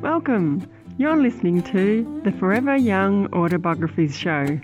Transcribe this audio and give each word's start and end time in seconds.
Welcome. 0.00 0.70
You're 0.98 1.16
listening 1.16 1.62
to 1.64 2.22
the 2.22 2.30
Forever 2.30 2.76
Young 2.76 3.26
Autobiographies 3.32 4.16
Show. 4.16 4.60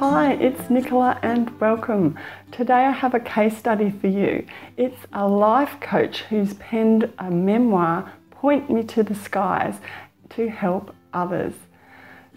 Hi, 0.00 0.32
it's 0.40 0.68
Nicola 0.68 1.20
and 1.22 1.60
welcome. 1.60 2.18
Today 2.50 2.86
I 2.86 2.90
have 2.90 3.14
a 3.14 3.20
case 3.20 3.56
study 3.56 3.90
for 3.90 4.08
you. 4.08 4.44
It's 4.76 5.06
a 5.12 5.28
life 5.28 5.78
coach 5.80 6.22
who's 6.22 6.54
penned 6.54 7.12
a 7.20 7.30
memoir, 7.30 8.12
Point 8.32 8.70
Me 8.70 8.82
to 8.82 9.04
the 9.04 9.14
Skies, 9.14 9.76
to 10.30 10.48
help 10.50 10.92
others. 11.12 11.54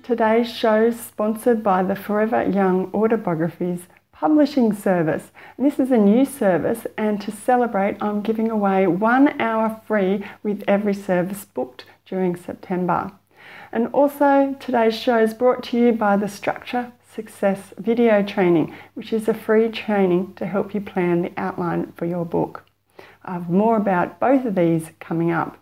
Today's 0.08 0.50
show 0.50 0.84
is 0.84 0.98
sponsored 0.98 1.62
by 1.62 1.84
the 1.84 1.94
Forever 1.94 2.50
Young 2.50 2.90
Autobiographies 2.94 3.88
publishing 4.14 4.72
service. 4.72 5.32
And 5.58 5.68
this 5.68 5.80
is 5.82 5.92
a 5.92 5.98
new 5.98 6.24
service, 6.24 6.88
and 6.98 7.20
to 7.20 7.30
celebrate, 7.30 7.98
I'm 8.00 8.22
giving 8.22 8.50
away 8.50 8.88
one 8.88 9.42
hour 9.42 9.82
free 9.86 10.24
with 10.44 10.64
every 10.66 10.94
service 10.94 11.44
booked 11.44 11.84
during 12.06 12.38
September. 12.38 13.12
And 13.74 13.88
also, 13.88 14.56
today's 14.62 14.98
show 14.98 15.20
is 15.20 15.34
brought 15.34 15.62
to 15.64 15.78
you 15.78 15.92
by 15.92 16.16
the 16.16 16.30
Structure 16.30 16.94
Success 17.14 17.74
Video 17.78 18.24
Training, 18.24 18.74
which 18.94 19.12
is 19.12 19.28
a 19.28 19.34
free 19.34 19.68
training 19.68 20.36
to 20.36 20.46
help 20.46 20.74
you 20.74 20.80
plan 20.80 21.22
the 21.22 21.34
outline 21.36 21.92
for 21.98 22.06
your 22.06 22.24
book. 22.24 22.64
I 23.26 23.34
have 23.34 23.50
more 23.50 23.76
about 23.76 24.22
both 24.22 24.46
of 24.46 24.56
these 24.56 24.92
coming 25.02 25.32
up. 25.32 25.58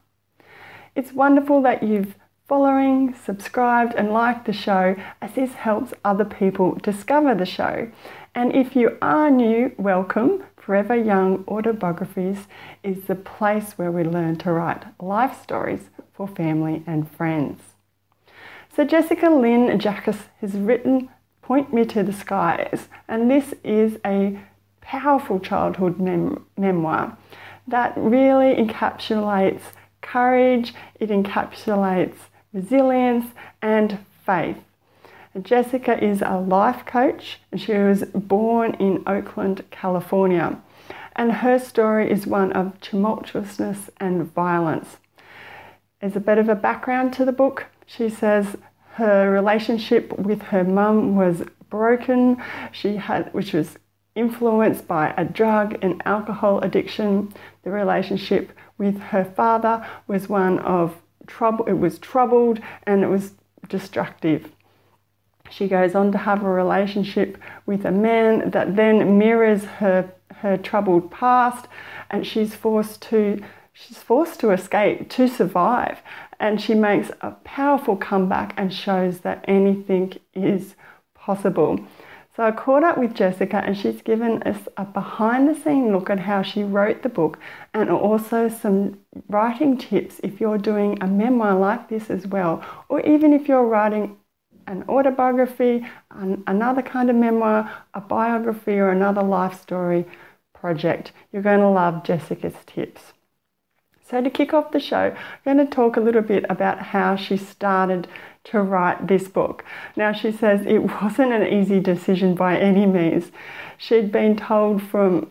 It's 0.95 1.13
wonderful 1.13 1.63
that 1.63 1.81
you've 1.81 2.13
following, 2.47 3.13
subscribed, 3.15 3.95
and 3.95 4.11
liked 4.11 4.45
the 4.45 4.53
show 4.53 4.95
as 5.21 5.33
this 5.33 5.53
helps 5.53 5.93
other 6.03 6.25
people 6.25 6.75
discover 6.75 7.33
the 7.33 7.45
show. 7.45 7.89
And 8.35 8.55
if 8.55 8.75
you 8.75 8.97
are 9.01 9.31
new, 9.31 9.73
welcome. 9.77 10.43
Forever 10.57 10.95
Young 10.95 11.43
Autobiographies 11.47 12.47
is 12.83 13.03
the 13.03 13.15
place 13.15 13.73
where 13.77 13.91
we 13.91 14.03
learn 14.03 14.35
to 14.37 14.51
write 14.51 14.83
life 15.01 15.41
stories 15.41 15.89
for 16.13 16.27
family 16.27 16.83
and 16.85 17.09
friends. 17.09 17.61
So, 18.75 18.83
Jessica 18.83 19.29
Lynn 19.29 19.79
Jackas 19.79 20.27
has 20.41 20.53
written 20.53 21.09
Point 21.41 21.73
Me 21.73 21.85
to 21.85 22.03
the 22.03 22.13
Skies, 22.13 22.89
and 23.07 23.29
this 23.29 23.53
is 23.63 23.97
a 24.05 24.39
powerful 24.81 25.39
childhood 25.39 25.99
mem- 25.99 26.45
memoir 26.57 27.17
that 27.67 27.93
really 27.95 28.53
encapsulates 28.53 29.61
courage, 30.01 30.73
it 30.99 31.09
encapsulates 31.09 32.17
resilience, 32.55 33.27
and 33.61 33.99
faith. 34.25 34.57
Jessica 35.41 36.01
is 36.01 36.21
a 36.21 36.37
life 36.37 36.85
coach 36.85 37.41
and 37.51 37.59
she 37.59 37.73
was 37.73 38.05
born 38.05 38.73
in 38.75 39.03
Oakland, 39.05 39.65
California. 39.69 40.57
And 41.17 41.31
her 41.33 41.59
story 41.59 42.09
is 42.09 42.25
one 42.25 42.53
of 42.53 42.79
tumultuousness 42.79 43.89
and 43.97 44.33
violence. 44.33 44.97
As 46.01 46.15
a 46.15 46.21
bit 46.21 46.37
of 46.37 46.47
a 46.47 46.55
background 46.55 47.13
to 47.13 47.25
the 47.25 47.33
book, 47.33 47.65
she 47.85 48.09
says 48.09 48.55
her 48.93 49.29
relationship 49.29 50.17
with 50.17 50.41
her 50.43 50.63
mum 50.63 51.17
was 51.17 51.43
broken, 51.69 52.41
she 52.71 52.95
had, 52.95 53.33
which 53.33 53.51
was 53.51 53.77
influenced 54.15 54.87
by 54.87 55.13
a 55.17 55.25
drug 55.25 55.77
and 55.81 56.01
alcohol 56.05 56.59
addiction. 56.59 57.33
The 57.63 57.71
relationship 57.71 58.53
with 58.77 58.99
her 58.99 59.25
father 59.25 59.85
was 60.07 60.29
one 60.29 60.59
of 60.59 61.01
trouble. 61.27 61.65
It 61.65 61.73
was 61.73 61.99
troubled 61.99 62.59
and 62.83 63.03
it 63.03 63.07
was 63.07 63.33
destructive. 63.67 64.51
She 65.49 65.67
goes 65.67 65.95
on 65.95 66.11
to 66.11 66.17
have 66.17 66.43
a 66.43 66.49
relationship 66.49 67.37
with 67.65 67.85
a 67.85 67.91
man 67.91 68.51
that 68.51 68.75
then 68.75 69.17
mirrors 69.17 69.65
her 69.65 70.11
her 70.41 70.57
troubled 70.57 71.11
past, 71.11 71.67
and 72.09 72.25
she's 72.27 72.55
forced 72.55 73.01
to 73.01 73.41
she's 73.73 73.97
forced 73.97 74.39
to 74.39 74.51
escape 74.51 75.09
to 75.09 75.27
survive. 75.27 76.01
And 76.39 76.61
she 76.61 76.73
makes 76.73 77.11
a 77.21 77.31
powerful 77.43 77.95
comeback 77.95 78.53
and 78.57 78.73
shows 78.73 79.19
that 79.21 79.45
anything 79.47 80.13
is 80.33 80.75
possible. 81.13 81.79
So 82.35 82.43
I 82.43 82.51
caught 82.51 82.83
up 82.83 82.97
with 82.97 83.13
Jessica 83.13 83.63
and 83.65 83.77
she's 83.77 84.01
given 84.01 84.43
us 84.43 84.67
a 84.75 84.83
behind 84.83 85.47
the 85.47 85.55
scene 85.55 85.93
look 85.93 86.09
at 86.09 86.19
how 86.19 86.41
she 86.41 86.63
wrote 86.63 87.01
the 87.01 87.07
book 87.09 87.39
and 87.73 87.89
also 87.89 88.49
some 88.49 88.99
writing 89.29 89.77
tips 89.77 90.19
if 90.21 90.41
you're 90.41 90.57
doing 90.57 91.01
a 91.01 91.07
memoir 91.07 91.55
like 91.55 91.87
this 91.87 92.09
as 92.09 92.27
well, 92.27 92.61
or 92.89 92.99
even 93.01 93.31
if 93.31 93.47
you're 93.47 93.65
writing 93.65 94.17
an 94.67 94.83
autobiography, 94.89 95.85
an, 96.11 96.43
another 96.47 96.81
kind 96.81 97.09
of 97.09 97.15
memoir, 97.15 97.71
a 97.93 98.01
biography, 98.01 98.73
or 98.73 98.89
another 98.89 99.23
life 99.23 99.61
story 99.61 100.05
project. 100.53 101.11
You're 101.31 101.41
going 101.43 101.59
to 101.59 101.69
love 101.69 102.03
Jessica's 102.03 102.55
tips. 102.65 103.13
So, 104.03 104.21
to 104.21 104.29
kick 104.29 104.53
off 104.53 104.71
the 104.71 104.79
show, 104.79 105.15
I'm 105.45 105.55
going 105.55 105.65
to 105.65 105.73
talk 105.73 105.97
a 105.97 106.01
little 106.01 106.21
bit 106.21 106.45
about 106.49 106.79
how 106.79 107.15
she 107.15 107.37
started 107.37 108.07
to 108.45 108.61
write 108.61 109.07
this 109.07 109.27
book. 109.27 109.65
Now, 109.95 110.13
she 110.13 110.31
says 110.31 110.65
it 110.65 111.01
wasn't 111.01 111.33
an 111.33 111.47
easy 111.47 111.79
decision 111.79 112.35
by 112.35 112.57
any 112.57 112.85
means. 112.85 113.31
She'd 113.77 114.11
been 114.11 114.35
told 114.37 114.81
from 114.81 115.29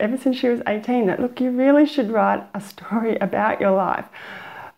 ever 0.00 0.16
since 0.16 0.36
she 0.36 0.48
was 0.48 0.62
18 0.66 1.06
that, 1.06 1.20
look, 1.20 1.40
you 1.40 1.50
really 1.50 1.86
should 1.86 2.10
write 2.10 2.44
a 2.54 2.60
story 2.60 3.16
about 3.16 3.60
your 3.60 3.72
life. 3.72 4.06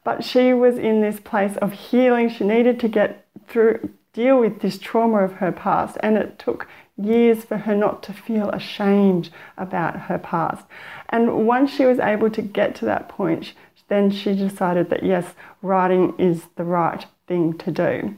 But 0.02 0.24
she 0.24 0.52
was 0.52 0.76
in 0.76 1.00
this 1.00 1.20
place 1.20 1.56
of 1.56 1.72
healing. 1.72 2.28
She 2.28 2.44
needed 2.44 2.78
to 2.80 2.88
get 2.88 3.26
through, 3.46 3.90
deal 4.12 4.38
with 4.38 4.60
this 4.60 4.78
trauma 4.78 5.24
of 5.24 5.34
her 5.34 5.52
past, 5.52 5.96
and 6.02 6.16
it 6.16 6.38
took 6.38 6.68
years 6.96 7.44
for 7.44 7.56
her 7.58 7.74
not 7.74 8.02
to 8.04 8.12
feel 8.12 8.50
ashamed 8.50 9.30
about 9.56 10.00
her 10.02 10.18
past. 10.18 10.66
And 11.08 11.46
once 11.46 11.70
she 11.70 11.84
was 11.84 11.98
able 11.98 12.30
to 12.30 12.42
get 12.42 12.74
to 12.76 12.84
that 12.84 13.08
point, 13.08 13.54
then 13.88 14.10
she 14.10 14.34
decided 14.34 14.90
that 14.90 15.02
yes, 15.02 15.34
writing 15.62 16.14
is 16.18 16.44
the 16.56 16.64
right 16.64 17.06
thing 17.26 17.56
to 17.58 17.70
do. 17.70 18.14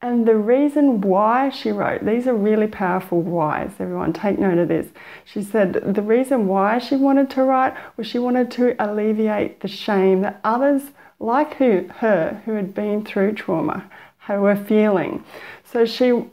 And 0.00 0.28
the 0.28 0.36
reason 0.36 1.00
why 1.00 1.48
she 1.50 1.72
wrote, 1.72 2.04
these 2.04 2.28
are 2.28 2.34
really 2.34 2.68
powerful 2.68 3.20
whys, 3.20 3.72
everyone, 3.80 4.12
take 4.12 4.38
note 4.38 4.58
of 4.58 4.68
this. 4.68 4.86
She 5.24 5.42
said 5.42 5.72
the 5.72 6.02
reason 6.02 6.46
why 6.46 6.78
she 6.78 6.94
wanted 6.94 7.30
to 7.30 7.42
write 7.42 7.74
was 7.96 8.06
she 8.06 8.20
wanted 8.20 8.50
to 8.52 8.76
alleviate 8.78 9.60
the 9.60 9.68
shame 9.68 10.22
that 10.22 10.40
others 10.44 10.90
like 11.18 11.54
who, 11.54 11.88
her 11.96 12.42
who 12.44 12.52
had 12.52 12.74
been 12.74 13.04
through 13.04 13.32
trauma 13.32 13.90
were 14.28 14.56
feeling. 14.56 15.24
So 15.64 15.84
she 15.84 16.24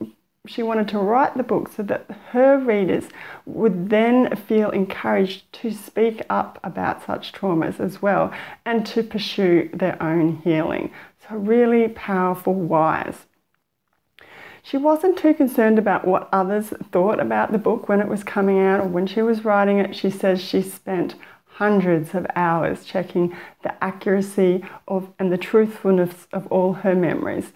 she 0.47 0.62
wanted 0.62 0.88
to 0.89 1.00
write 1.00 1.35
the 1.35 1.44
book 1.44 1.69
so 1.69 1.81
that 1.81 2.06
her 2.29 2.59
readers 2.59 3.06
would 3.47 3.89
then 3.89 4.35
feel 4.35 4.69
encouraged 4.69 5.51
to 5.51 5.72
speak 5.72 6.22
up 6.29 6.59
about 6.63 7.03
such 7.03 7.31
traumas 7.31 7.79
as 7.79 8.00
well 8.00 8.31
and 8.63 8.85
to 8.85 9.01
pursue 9.01 9.67
their 9.73 10.01
own 10.01 10.38
healing. 10.44 10.91
So, 11.28 11.36
really 11.36 11.88
powerful 11.88 12.53
whys. 12.53 13.25
She 14.62 14.78
wasn't 14.78 15.18
too 15.18 15.34
concerned 15.34 15.80
about 15.80 16.06
what 16.06 16.30
others 16.31 16.69
thought 16.91 17.19
about 17.19 17.52
the 17.52 17.58
book 17.58 17.88
when 17.90 18.00
it 18.00 18.08
was 18.08 18.24
coming 18.24 18.59
out 18.59 18.80
or 18.80 18.88
when 18.88 19.08
she 19.08 19.22
was 19.22 19.46
writing 19.46 19.80
it. 19.80 19.96
She 19.96 20.09
says 20.09 20.41
she 20.41 20.62
spent 20.62 21.16
hundreds 21.46 22.13
of 22.13 22.28
hours 22.36 22.84
checking 22.84 23.36
the 23.63 23.84
accuracy 23.84 24.63
of 24.88 25.13
and 25.18 25.31
the 25.31 25.38
truthfulness 25.38 26.28
of 26.31 26.46
all 26.47 26.74
her 26.74 26.94
memories. 26.94 27.53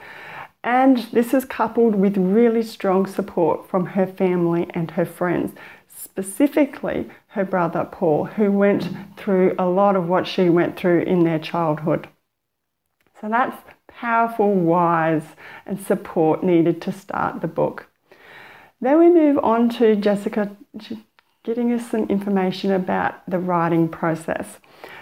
And 0.63 0.97
this 1.11 1.33
is 1.33 1.45
coupled 1.45 1.95
with 1.95 2.17
really 2.17 2.63
strong 2.63 3.05
support 3.05 3.69
from 3.69 3.87
her 3.87 4.07
family 4.07 4.67
and 4.71 4.91
her 4.91 5.05
friends, 5.05 5.53
specifically 5.87 7.09
her 7.29 7.45
brother 7.45 7.87
Paul, 7.91 8.25
who 8.25 8.51
went 8.51 8.89
through 9.17 9.55
a 9.59 9.67
lot 9.67 9.95
of 9.95 10.07
what 10.07 10.27
she 10.27 10.49
went 10.49 10.75
through 10.77 11.01
in 11.01 11.23
their 11.23 11.39
childhood. 11.39 12.07
So 13.19 13.29
that's 13.29 13.57
powerful 13.87 14.53
whys 14.53 15.23
and 15.65 15.79
support 15.79 16.43
needed 16.43 16.81
to 16.83 16.91
start 16.91 17.41
the 17.41 17.47
book. 17.47 17.87
Then 18.81 18.97
we 18.99 19.09
move 19.09 19.37
on 19.39 19.69
to 19.71 19.95
Jessica 19.95 20.55
getting 21.43 21.73
us 21.73 21.89
some 21.89 22.05
information 22.09 22.71
about 22.71 23.29
the 23.29 23.39
writing 23.39 23.89
process. 23.89 24.59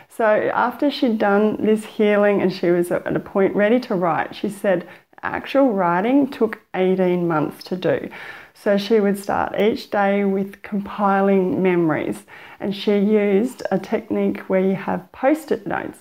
So 0.10 0.25
after 0.25 0.90
she'd 0.90 1.19
done 1.19 1.64
this 1.64 1.86
healing 1.86 2.42
and 2.42 2.52
she 2.52 2.72
was 2.72 2.92
at 2.92 3.16
a 3.16 3.19
point 3.19 3.56
ready 3.56 3.80
to 3.81 3.96
write, 3.96 4.36
she 4.36 4.50
said 4.50 4.88
actual 5.22 5.72
writing 5.72 6.28
took 6.28 6.62
18 6.74 7.28
months 7.28 7.63
to 7.66 7.75
do. 7.75 8.10
So 8.54 8.78
she 8.78 9.00
would 9.00 9.20
start 9.20 9.60
each 9.60 9.92
day 9.92 10.24
with 10.24 10.63
compiling 10.63 11.62
memories, 11.62 12.24
and 12.60 12.75
she 12.75 12.98
used 12.98 13.62
a 13.70 13.78
technique 13.78 14.40
where 14.50 14.62
you 14.62 14.75
have 14.75 15.12
post 15.12 15.52
it 15.52 15.68
notes. 15.68 16.00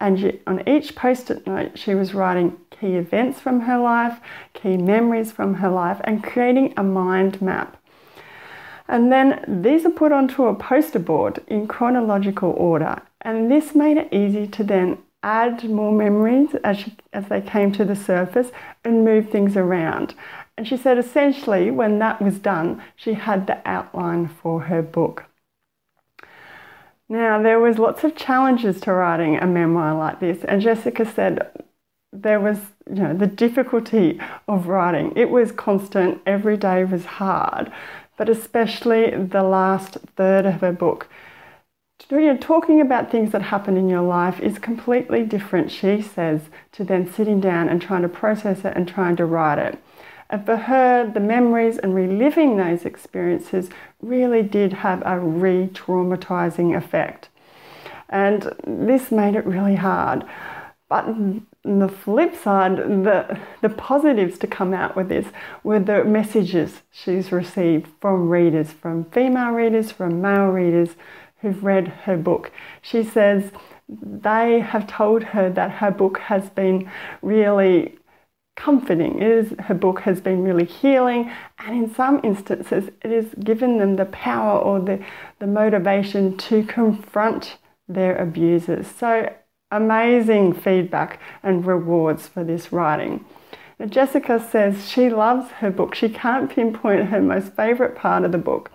And 0.00 0.40
on 0.46 0.66
each 0.66 0.96
post 0.96 1.30
it 1.30 1.46
note, 1.46 1.78
she 1.78 1.94
was 1.94 2.14
writing 2.14 2.56
key 2.70 2.94
events 2.94 3.38
from 3.38 3.60
her 3.60 3.78
life, 3.78 4.18
key 4.54 4.78
memories 4.78 5.30
from 5.30 5.54
her 5.54 5.68
life, 5.68 6.00
and 6.04 6.24
creating 6.24 6.72
a 6.76 6.82
mind 6.82 7.42
map. 7.42 7.76
And 8.88 9.12
then 9.12 9.44
these 9.46 9.84
are 9.84 9.90
put 9.90 10.10
onto 10.10 10.46
a 10.46 10.54
poster 10.54 10.98
board 10.98 11.44
in 11.46 11.68
chronological 11.68 12.50
order. 12.50 13.02
And 13.20 13.50
this 13.50 13.74
made 13.74 13.98
it 13.98 14.12
easy 14.12 14.46
to 14.48 14.64
then 14.64 14.98
add 15.22 15.64
more 15.64 15.92
memories 15.92 16.54
as, 16.64 16.78
she, 16.78 16.96
as 17.12 17.28
they 17.28 17.42
came 17.42 17.70
to 17.72 17.84
the 17.84 17.94
surface 17.94 18.50
and 18.84 19.04
move 19.04 19.28
things 19.28 19.56
around. 19.56 20.14
And 20.56 20.66
she 20.66 20.76
said 20.76 20.98
essentially, 20.98 21.70
when 21.70 21.98
that 21.98 22.20
was 22.20 22.38
done, 22.38 22.82
she 22.96 23.14
had 23.14 23.46
the 23.46 23.60
outline 23.64 24.28
for 24.28 24.62
her 24.62 24.82
book. 24.82 25.29
Now, 27.10 27.42
there 27.42 27.58
was 27.58 27.76
lots 27.76 28.04
of 28.04 28.14
challenges 28.14 28.80
to 28.82 28.92
writing 28.92 29.36
a 29.36 29.44
memoir 29.44 29.96
like 29.96 30.20
this, 30.20 30.44
and 30.44 30.62
Jessica 30.62 31.04
said 31.04 31.50
there 32.12 32.38
was, 32.38 32.58
you 32.88 33.02
know, 33.02 33.14
the 33.14 33.26
difficulty 33.26 34.20
of 34.46 34.68
writing. 34.68 35.12
It 35.16 35.28
was 35.28 35.50
constant, 35.50 36.22
every 36.24 36.56
day 36.56 36.84
was 36.84 37.04
hard, 37.04 37.72
but 38.16 38.28
especially 38.28 39.10
the 39.10 39.42
last 39.42 39.98
third 40.16 40.46
of 40.46 40.60
her 40.60 40.72
book. 40.72 41.08
You 42.08 42.20
know, 42.20 42.36
talking 42.36 42.80
about 42.80 43.10
things 43.10 43.32
that 43.32 43.42
happen 43.42 43.76
in 43.76 43.88
your 43.88 44.02
life 44.02 44.38
is 44.38 44.60
completely 44.60 45.24
different, 45.24 45.72
she 45.72 46.00
says, 46.00 46.42
to 46.72 46.84
then 46.84 47.12
sitting 47.12 47.40
down 47.40 47.68
and 47.68 47.82
trying 47.82 48.02
to 48.02 48.08
process 48.08 48.64
it 48.64 48.76
and 48.76 48.86
trying 48.86 49.16
to 49.16 49.24
write 49.24 49.58
it. 49.58 49.82
And 50.30 50.46
for 50.46 50.56
her, 50.56 51.10
the 51.10 51.20
memories 51.20 51.76
and 51.76 51.94
reliving 51.94 52.56
those 52.56 52.84
experiences 52.84 53.68
really 54.00 54.42
did 54.42 54.72
have 54.72 55.02
a 55.04 55.18
re 55.18 55.68
traumatizing 55.72 56.76
effect. 56.76 57.28
And 58.08 58.52
this 58.66 59.10
made 59.10 59.34
it 59.34 59.44
really 59.44 59.74
hard. 59.74 60.24
But 60.88 61.06
the 61.64 61.88
flip 61.88 62.34
side, 62.34 62.76
the, 62.76 63.38
the 63.60 63.68
positives 63.68 64.38
to 64.38 64.46
come 64.46 64.72
out 64.72 64.96
with 64.96 65.08
this 65.08 65.26
were 65.62 65.80
the 65.80 66.04
messages 66.04 66.82
she's 66.90 67.30
received 67.32 67.88
from 68.00 68.28
readers, 68.28 68.72
from 68.72 69.04
female 69.06 69.50
readers, 69.50 69.92
from 69.92 70.20
male 70.20 70.46
readers 70.46 70.90
who've 71.40 71.62
read 71.62 71.88
her 72.04 72.16
book. 72.16 72.50
She 72.82 73.02
says 73.02 73.50
they 73.88 74.60
have 74.60 74.86
told 74.86 75.22
her 75.22 75.50
that 75.50 75.70
her 75.72 75.90
book 75.90 76.18
has 76.18 76.50
been 76.50 76.90
really 77.22 77.98
comforting. 78.60 79.20
It 79.20 79.30
is, 79.30 79.54
her 79.60 79.74
book 79.74 80.00
has 80.00 80.20
been 80.20 80.42
really 80.42 80.66
healing, 80.66 81.30
and 81.58 81.76
in 81.76 81.94
some 81.94 82.20
instances, 82.22 82.90
it 83.02 83.10
has 83.10 83.34
given 83.42 83.78
them 83.78 83.96
the 83.96 84.04
power 84.04 84.58
or 84.58 84.80
the, 84.80 85.02
the 85.38 85.46
motivation 85.46 86.36
to 86.36 86.62
confront 86.64 87.56
their 87.88 88.16
abusers. 88.16 88.86
So, 88.86 89.32
amazing 89.70 90.52
feedback 90.52 91.20
and 91.42 91.64
rewards 91.64 92.28
for 92.28 92.44
this 92.44 92.70
writing. 92.70 93.24
Now, 93.78 93.86
Jessica 93.86 94.38
says 94.38 94.88
she 94.90 95.08
loves 95.08 95.50
her 95.52 95.70
book. 95.70 95.94
She 95.94 96.10
can't 96.10 96.50
pinpoint 96.50 97.08
her 97.08 97.22
most 97.22 97.54
favourite 97.54 97.96
part 97.96 98.24
of 98.24 98.32
the 98.32 98.38
book, 98.38 98.70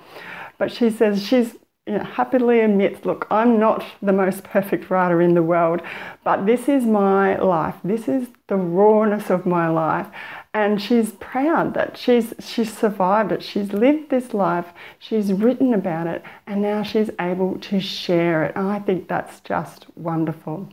but 0.57 0.71
she 0.71 0.89
says 0.89 1.23
she's 1.23 1.57
know, 1.93 2.03
happily 2.03 2.61
admits, 2.61 3.05
look, 3.05 3.27
I'm 3.29 3.59
not 3.59 3.85
the 4.01 4.11
most 4.11 4.43
perfect 4.43 4.89
writer 4.89 5.21
in 5.21 5.35
the 5.35 5.43
world, 5.43 5.81
but 6.23 6.45
this 6.45 6.67
is 6.67 6.83
my 6.83 7.37
life. 7.37 7.75
This 7.83 8.07
is 8.07 8.27
the 8.47 8.55
rawness 8.55 9.29
of 9.29 9.45
my 9.45 9.67
life. 9.67 10.07
And 10.53 10.81
she's 10.81 11.11
proud 11.11 11.73
that 11.73 11.97
she's 11.97 12.33
she's 12.39 12.75
survived 12.75 13.31
it. 13.31 13.43
She's 13.43 13.73
lived 13.73 14.09
this 14.09 14.33
life. 14.33 14.67
She's 14.97 15.33
written 15.33 15.73
about 15.73 16.07
it, 16.07 16.23
and 16.47 16.61
now 16.61 16.81
she's 16.81 17.09
able 17.19 17.59
to 17.59 17.79
share 17.81 18.45
it. 18.45 18.55
I 18.55 18.79
think 18.79 19.07
that's 19.07 19.41
just 19.41 19.85
wonderful. 19.95 20.69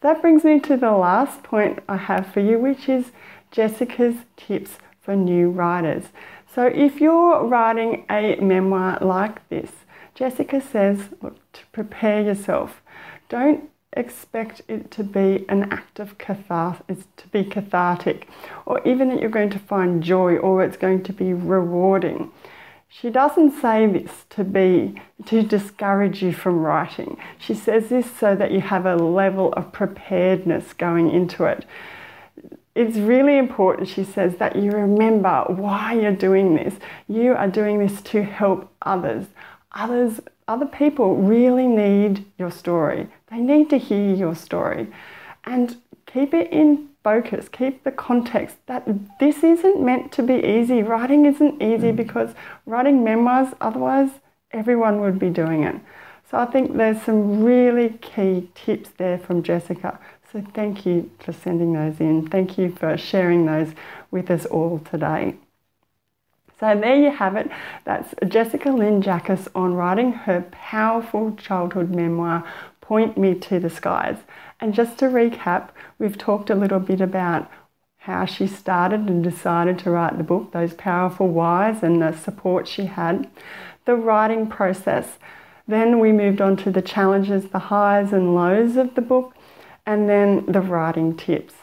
That 0.00 0.22
brings 0.22 0.44
me 0.44 0.60
to 0.60 0.76
the 0.76 0.92
last 0.92 1.42
point 1.42 1.80
I 1.88 1.98
have 1.98 2.26
for 2.26 2.40
you, 2.40 2.58
which 2.58 2.88
is 2.88 3.12
Jessica's 3.50 4.16
tips 4.36 4.78
for 5.00 5.14
new 5.14 5.50
writers. 5.50 6.04
So 6.54 6.66
if 6.66 7.00
you're 7.00 7.44
writing 7.44 8.06
a 8.08 8.36
memoir 8.36 8.98
like 9.00 9.46
this, 9.48 9.70
Jessica 10.14 10.60
says, 10.60 11.08
to 11.20 11.60
prepare 11.72 12.22
yourself. 12.22 12.82
Don't 13.28 13.70
expect 13.96 14.62
it 14.68 14.90
to 14.92 15.04
be 15.04 15.44
an 15.48 15.72
act 15.72 15.98
of 15.98 16.18
catharsis, 16.18 17.04
to 17.16 17.28
be 17.28 17.44
cathartic, 17.44 18.28
or 18.66 18.80
even 18.86 19.08
that 19.08 19.20
you're 19.20 19.30
going 19.30 19.50
to 19.50 19.58
find 19.58 20.02
joy 20.02 20.36
or 20.36 20.62
it's 20.62 20.76
going 20.76 21.02
to 21.02 21.12
be 21.12 21.32
rewarding. 21.32 22.30
She 22.88 23.10
doesn't 23.10 23.60
say 23.60 23.86
this 23.86 24.24
to 24.30 24.44
be 24.44 25.00
to 25.26 25.42
discourage 25.42 26.22
you 26.22 26.32
from 26.32 26.60
writing. 26.60 27.16
She 27.38 27.54
says 27.54 27.88
this 27.88 28.08
so 28.08 28.36
that 28.36 28.52
you 28.52 28.60
have 28.60 28.86
a 28.86 28.94
level 28.94 29.52
of 29.54 29.72
preparedness 29.72 30.72
going 30.74 31.10
into 31.10 31.44
it. 31.44 31.66
It's 32.76 32.96
really 32.96 33.38
important, 33.38 33.88
she 33.88 34.04
says, 34.04 34.36
that 34.36 34.56
you 34.56 34.70
remember 34.70 35.44
why 35.48 35.94
you're 35.94 36.12
doing 36.12 36.54
this. 36.54 36.74
You 37.08 37.32
are 37.34 37.48
doing 37.48 37.78
this 37.78 38.00
to 38.02 38.22
help 38.22 38.72
others 38.82 39.26
others 39.74 40.20
other 40.46 40.66
people 40.66 41.16
really 41.16 41.66
need 41.66 42.24
your 42.38 42.50
story. 42.50 43.08
They 43.30 43.38
need 43.38 43.70
to 43.70 43.78
hear 43.78 44.14
your 44.14 44.34
story. 44.34 44.88
And 45.44 45.76
keep 46.06 46.34
it 46.34 46.52
in 46.52 46.88
focus, 47.02 47.48
keep 47.48 47.84
the 47.84 47.90
context 47.90 48.56
that 48.66 48.86
this 49.20 49.42
isn't 49.42 49.80
meant 49.80 50.12
to 50.12 50.22
be 50.22 50.34
easy. 50.34 50.82
Writing 50.82 51.26
isn't 51.26 51.62
easy 51.62 51.92
mm. 51.92 51.96
because 51.96 52.34
writing 52.66 53.04
memoirs, 53.04 53.54
otherwise, 53.60 54.10
everyone 54.52 55.00
would 55.00 55.18
be 55.18 55.30
doing 55.30 55.64
it. 55.64 55.76
So 56.30 56.38
I 56.38 56.46
think 56.46 56.76
there's 56.76 57.02
some 57.02 57.44
really 57.44 57.90
key 58.00 58.50
tips 58.54 58.90
there 58.96 59.18
from 59.18 59.42
Jessica. 59.42 59.98
So 60.32 60.42
thank 60.54 60.84
you 60.86 61.10
for 61.20 61.32
sending 61.32 61.74
those 61.74 62.00
in. 62.00 62.28
Thank 62.28 62.58
you 62.58 62.70
for 62.70 62.96
sharing 62.96 63.46
those 63.46 63.72
with 64.10 64.30
us 64.30 64.46
all 64.46 64.80
today. 64.80 65.36
So 66.60 66.78
there 66.78 66.96
you 66.96 67.10
have 67.10 67.36
it. 67.36 67.50
That's 67.84 68.14
Jessica 68.28 68.70
Lynn 68.70 69.02
Jackas 69.02 69.48
on 69.54 69.74
writing 69.74 70.12
her 70.12 70.42
powerful 70.52 71.34
childhood 71.36 71.90
memoir, 71.90 72.44
Point 72.80 73.18
Me 73.18 73.34
to 73.34 73.58
the 73.58 73.70
Skies. 73.70 74.18
And 74.60 74.72
just 74.72 74.98
to 74.98 75.06
recap, 75.06 75.70
we've 75.98 76.16
talked 76.16 76.50
a 76.50 76.54
little 76.54 76.80
bit 76.80 77.00
about 77.00 77.50
how 77.98 78.26
she 78.26 78.46
started 78.46 79.08
and 79.08 79.24
decided 79.24 79.78
to 79.78 79.90
write 79.90 80.18
the 80.18 80.24
book, 80.24 80.52
those 80.52 80.74
powerful 80.74 81.26
whys 81.28 81.82
and 81.82 82.02
the 82.02 82.12
support 82.12 82.68
she 82.68 82.84
had, 82.84 83.28
the 83.86 83.96
writing 83.96 84.46
process. 84.46 85.18
Then 85.66 85.98
we 85.98 86.12
moved 86.12 86.40
on 86.40 86.56
to 86.58 86.70
the 86.70 86.82
challenges, 86.82 87.48
the 87.48 87.58
highs 87.58 88.12
and 88.12 88.34
lows 88.34 88.76
of 88.76 88.94
the 88.94 89.00
book, 89.00 89.34
and 89.86 90.08
then 90.08 90.44
the 90.46 90.60
writing 90.60 91.16
tips. 91.16 91.54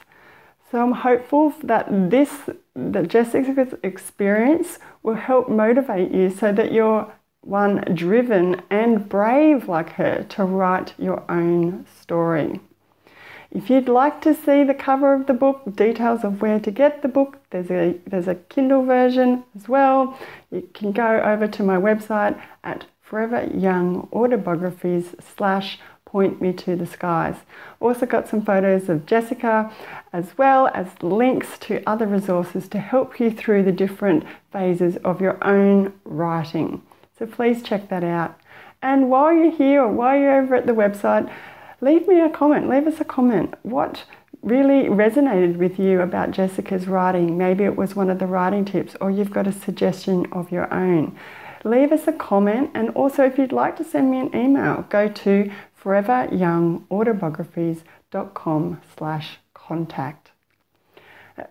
So 0.71 0.81
I'm 0.81 0.93
hopeful 0.93 1.53
that 1.63 1.87
this, 2.09 2.49
that 2.75 3.09
Jessica's 3.09 3.73
experience 3.83 4.79
will 5.03 5.15
help 5.15 5.49
motivate 5.49 6.11
you 6.11 6.29
so 6.29 6.51
that 6.53 6.71
you're 6.71 7.11
one 7.41 7.83
driven 7.93 8.61
and 8.69 9.09
brave 9.09 9.67
like 9.67 9.89
her 9.93 10.23
to 10.29 10.43
write 10.43 10.93
your 10.97 11.23
own 11.29 11.85
story. 12.01 12.59
If 13.49 13.69
you'd 13.69 13.89
like 13.89 14.21
to 14.21 14.33
see 14.33 14.63
the 14.63 14.73
cover 14.73 15.13
of 15.13 15.27
the 15.27 15.33
book, 15.33 15.75
details 15.75 16.23
of 16.23 16.41
where 16.41 16.59
to 16.59 16.71
get 16.71 17.01
the 17.01 17.09
book, 17.09 17.39
there's 17.49 17.69
a, 17.69 17.99
there's 18.07 18.29
a 18.29 18.35
Kindle 18.35 18.85
version 18.85 19.43
as 19.57 19.67
well. 19.67 20.17
You 20.51 20.69
can 20.73 20.93
go 20.93 21.21
over 21.21 21.47
to 21.47 21.63
my 21.63 21.75
website 21.75 22.41
at 22.63 22.85
Forever 23.01 23.49
Young 23.53 24.07
Autobiographies 24.13 25.15
slash 25.35 25.79
point 26.11 26.41
me 26.41 26.51
to 26.51 26.75
the 26.75 26.85
skies. 26.85 27.35
Also 27.79 28.05
got 28.05 28.27
some 28.27 28.43
photos 28.43 28.89
of 28.89 29.05
Jessica 29.05 29.71
as 30.11 30.37
well 30.37 30.69
as 30.73 30.87
links 31.01 31.57
to 31.59 31.81
other 31.87 32.05
resources 32.05 32.67
to 32.67 32.79
help 32.79 33.17
you 33.17 33.31
through 33.31 33.63
the 33.63 33.71
different 33.71 34.25
phases 34.51 34.97
of 34.97 35.21
your 35.21 35.41
own 35.41 35.93
writing. 36.03 36.81
So 37.17 37.25
please 37.25 37.63
check 37.63 37.87
that 37.87 38.03
out. 38.03 38.37
And 38.81 39.09
while 39.09 39.31
you're 39.31 39.51
here 39.51 39.83
or 39.83 39.91
while 39.91 40.19
you're 40.19 40.41
over 40.41 40.55
at 40.55 40.65
the 40.65 40.73
website, 40.73 41.31
leave 41.79 42.07
me 42.09 42.19
a 42.19 42.29
comment, 42.29 42.67
leave 42.67 42.87
us 42.87 42.99
a 42.99 43.05
comment. 43.05 43.53
What 43.63 44.03
really 44.41 44.89
resonated 44.89 45.55
with 45.55 45.79
you 45.79 46.01
about 46.01 46.31
Jessica's 46.31 46.87
writing? 46.87 47.37
Maybe 47.37 47.63
it 47.63 47.77
was 47.77 47.95
one 47.95 48.09
of 48.09 48.19
the 48.19 48.27
writing 48.27 48.65
tips 48.65 48.97
or 48.99 49.11
you've 49.11 49.31
got 49.31 49.47
a 49.47 49.53
suggestion 49.53 50.25
of 50.33 50.51
your 50.51 50.71
own 50.73 51.17
leave 51.63 51.91
us 51.91 52.07
a 52.07 52.13
comment 52.13 52.71
and 52.73 52.89
also 52.91 53.23
if 53.23 53.37
you'd 53.37 53.51
like 53.51 53.75
to 53.77 53.83
send 53.83 54.09
me 54.09 54.19
an 54.19 54.35
email 54.35 54.85
go 54.89 55.07
to 55.07 55.51
foreveryoungautobiographies.com 55.83 58.81
slash 58.97 59.39
contact. 59.53 60.31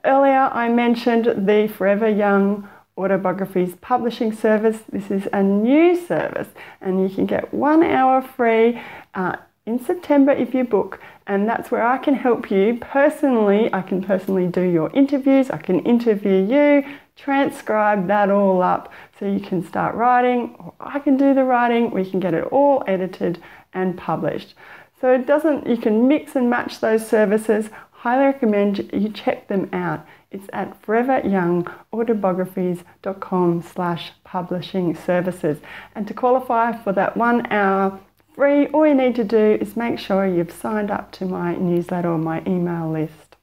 Earlier 0.05 0.51
I 0.53 0.69
mentioned 0.69 1.49
the 1.49 1.69
Forever 1.69 2.09
Young 2.09 2.69
Autobiographies 2.97 3.77
publishing 3.77 4.33
service. 4.33 4.81
This 4.93 5.11
is 5.11 5.29
a 5.33 5.43
new 5.43 5.97
service 5.97 6.49
and 6.81 7.03
you 7.03 7.09
can 7.15 7.27
get 7.27 7.55
one 7.55 7.83
hour 7.83 8.21
free 8.21 8.81
uh, 9.15 9.37
in 9.71 9.79
September 9.79 10.33
if 10.33 10.53
you 10.53 10.65
book 10.65 10.99
and 11.29 11.49
that's 11.49 11.71
where 11.71 11.87
I 11.87 11.99
can 11.99 12.15
help 12.15 12.51
you 12.51 12.77
personally. 12.81 13.73
I 13.73 13.83
can 13.83 14.03
personally 14.03 14.49
do 14.49 14.63
your 14.63 14.91
interviews, 14.91 15.49
I 15.49 15.59
can 15.59 15.79
interview 15.81 16.45
you, 16.45 16.83
transcribe 17.15 18.09
that 18.09 18.31
all 18.31 18.63
up 18.63 18.93
so 19.17 19.27
you 19.27 19.39
can 19.39 19.65
start 19.65 19.95
writing 19.95 20.57
or 20.59 20.75
I 20.81 20.99
can 20.99 21.17
do 21.17 21.35
the 21.35 21.45
writing, 21.45 21.93
we 21.93 22.11
can 22.11 22.19
get 22.19 22.35
it 22.35 22.43
all 22.45 22.83
edited 22.89 23.41
and 23.73 23.97
published. 23.97 24.55
So 25.01 25.13
it 25.13 25.25
doesn't, 25.27 25.69
you 25.69 25.77
can 25.77 26.09
mix 26.09 26.35
and 26.35 26.51
match 26.51 26.81
those 26.81 27.07
services. 27.07 27.71
Highly 27.93 28.27
recommend 28.27 28.91
you 28.93 29.11
check 29.11 29.47
them 29.47 29.69
out. 29.73 30.05
It's 30.33 30.49
at 30.53 30.83
foreveryoungautobiographies.com 30.83 33.63
slash 33.63 34.11
publishing 34.25 34.97
services. 34.97 35.59
And 35.95 36.09
to 36.09 36.15
qualify 36.15 36.73
for 36.83 36.93
that 36.93 37.17
one 37.17 37.47
hour 37.53 38.01
free, 38.41 38.69
all 38.69 38.87
you 38.87 38.95
need 38.95 39.15
to 39.15 39.23
do 39.23 39.59
is 39.61 39.77
make 39.77 39.99
sure 39.99 40.27
you've 40.27 40.51
signed 40.51 40.91
up 40.91 41.13
to 41.13 41.27
my 41.27 41.55
newsletter 41.57 42.09
or 42.09 42.17
my 42.17 42.43
email 42.47 42.91
list. 42.91 43.37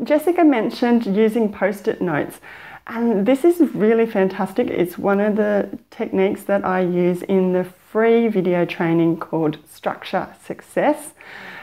Jessica 0.00 0.44
mentioned 0.44 1.06
using 1.06 1.52
post 1.52 1.88
it 1.88 2.00
notes. 2.00 2.38
And 2.86 3.26
this 3.26 3.44
is 3.44 3.58
really 3.74 4.06
fantastic. 4.06 4.68
It's 4.68 4.96
one 4.96 5.18
of 5.18 5.34
the 5.34 5.76
techniques 5.90 6.44
that 6.44 6.64
I 6.64 6.82
use 6.82 7.22
in 7.22 7.52
the 7.52 7.64
free 7.64 8.28
video 8.28 8.64
training 8.64 9.16
called 9.16 9.58
Structure 9.68 10.28
Success. 10.40 11.14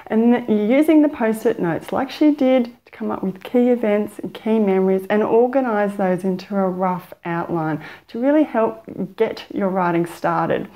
And 0.07 0.45
using 0.69 1.01
the 1.01 1.07
post 1.07 1.45
it 1.45 1.61
notes, 1.61 1.93
like 1.93 2.11
she 2.11 2.31
did, 2.31 2.75
to 2.87 2.91
come 2.91 3.09
up 3.09 3.23
with 3.23 3.41
key 3.41 3.69
events 3.69 4.19
and 4.19 4.33
key 4.33 4.59
memories 4.59 5.07
and 5.09 5.23
organize 5.23 5.95
those 5.95 6.25
into 6.25 6.57
a 6.57 6.69
rough 6.69 7.13
outline 7.23 7.81
to 8.09 8.19
really 8.19 8.43
help 8.43 8.83
get 9.15 9.45
your 9.53 9.69
writing 9.69 10.05
started. 10.05 10.67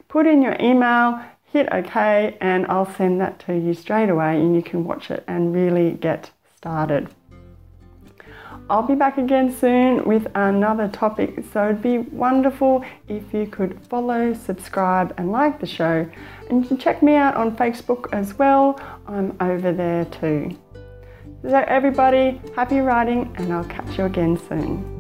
Put 0.09 0.27
in 0.27 0.43
your 0.43 0.57
email, 0.61 1.21
hit 1.45 1.73
OK, 1.73 2.37
and 2.41 2.67
I'll 2.67 2.93
send 2.95 3.21
that 3.21 3.39
to 3.47 3.57
you 3.57 3.75
straight 3.75 4.11
away 4.11 4.35
and 4.37 4.57
you 4.57 4.63
can 4.63 4.85
watch 4.85 5.11
it 5.11 5.25
and 5.29 5.55
really 5.55 5.93
get 5.93 6.33
started. 6.57 7.09
I'll 8.69 8.87
be 8.87 8.95
back 8.95 9.19
again 9.19 9.52
soon 9.52 10.05
with 10.05 10.26
another 10.35 10.88
topic, 10.88 11.45
so 11.52 11.64
it'd 11.64 11.83
be 11.83 11.99
wonderful 11.99 12.85
if 13.09 13.35
you 13.35 13.47
could 13.47 13.81
follow, 13.87 14.33
subscribe, 14.35 15.14
and 15.17 15.33
like 15.33 15.59
the 15.59 15.67
show. 15.67 16.09
And 16.49 16.62
you 16.62 16.69
can 16.69 16.79
check 16.79 17.02
me 17.02 17.14
out 17.14 17.35
on 17.35 17.57
Facebook 17.57 18.12
as 18.12 18.38
well, 18.38 18.81
I'm 19.07 19.37
over 19.40 19.73
there 19.73 20.05
too. 20.05 20.57
So, 21.43 21.57
everybody, 21.67 22.40
happy 22.55 22.81
writing, 22.81 23.35
and 23.38 23.52
I'll 23.52 23.64
catch 23.64 23.97
you 23.97 24.05
again 24.05 24.38
soon. 24.49 25.00